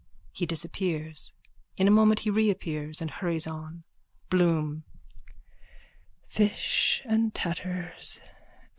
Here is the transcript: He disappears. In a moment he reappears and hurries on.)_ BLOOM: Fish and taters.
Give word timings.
He 0.31 0.47
disappears. 0.47 1.31
In 1.77 1.87
a 1.87 1.91
moment 1.91 2.21
he 2.21 2.31
reappears 2.31 3.03
and 3.03 3.11
hurries 3.11 3.45
on.)_ 3.45 3.83
BLOOM: 4.31 4.83
Fish 6.27 7.03
and 7.05 7.35
taters. 7.35 8.19